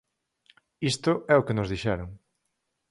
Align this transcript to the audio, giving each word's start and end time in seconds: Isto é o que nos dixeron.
Isto 0.91 1.11
é 1.33 1.35
o 1.37 1.45
que 1.45 1.57
nos 1.57 1.69
dixeron. 1.73 2.09